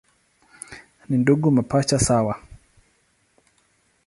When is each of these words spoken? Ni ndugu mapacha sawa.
Ni 1.09 1.17
ndugu 1.17 1.51
mapacha 1.51 1.99
sawa. 1.99 2.39